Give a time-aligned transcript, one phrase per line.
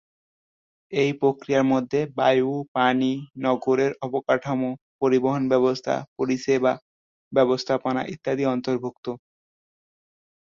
[0.91, 3.11] এই প্রক্রিয়ার মধ্যে বায়ু, পানি,
[3.45, 4.69] নগরের অবকাঠামো,
[5.01, 6.73] পরিবহণ ব্যবস্থা, পরিষেবা
[7.33, 9.05] ব্যবস্থাপনা ইত্যাদি অন্তর্ভুক্ত।